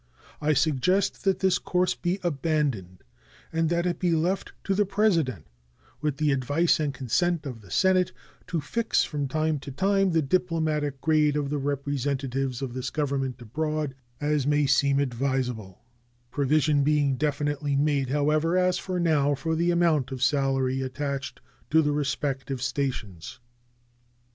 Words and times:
I 0.41 0.53
suggest 0.53 1.25
that 1.25 1.41
this 1.41 1.59
course 1.59 1.93
be 1.93 2.19
abandoned 2.23 3.03
and 3.53 3.69
that 3.69 3.85
it 3.85 3.99
be 3.99 4.13
left 4.13 4.51
to 4.63 4.73
the 4.73 4.83
President, 4.83 5.45
with 6.01 6.17
the 6.17 6.31
advice 6.31 6.79
and 6.79 6.91
consent 6.91 7.45
of 7.45 7.61
the 7.61 7.69
Senate, 7.69 8.11
to 8.47 8.59
fix 8.59 9.03
from 9.03 9.27
time 9.27 9.59
to 9.59 9.71
time 9.71 10.09
the 10.09 10.23
diplomatic 10.23 11.01
grade 11.01 11.35
of 11.37 11.51
the 11.51 11.59
representatives 11.59 12.63
of 12.63 12.73
this 12.73 12.89
Government 12.89 13.39
abroad 13.43 13.93
as 14.19 14.47
may 14.47 14.65
seem 14.65 14.97
advisable, 14.99 15.83
provision 16.31 16.83
being 16.83 17.15
definitely 17.15 17.75
made, 17.75 18.09
however, 18.09 18.57
as 18.57 18.81
now, 18.89 19.35
for 19.35 19.55
the 19.55 19.69
amount 19.69 20.11
of 20.11 20.23
salary 20.23 20.81
attached 20.81 21.41
to 21.69 21.83
the 21.83 21.91
respective 21.91 22.59
stations. 22.63 23.39